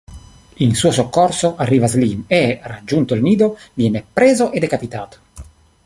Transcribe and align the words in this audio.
In 0.55 0.73
suo 0.73 0.89
soccorso 0.89 1.55
arriva 1.57 1.85
Slim 1.85 2.23
e, 2.25 2.59
raggiunto 2.63 3.13
il 3.13 3.21
nido, 3.21 3.59
viene 3.75 4.03
preso 4.13 4.51
e 4.51 4.57
decapitato. 4.57 5.17